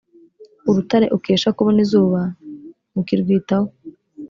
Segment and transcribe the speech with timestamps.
[0.69, 2.21] urutare ukesha kubona izuba
[2.91, 3.67] ntukirwitaho.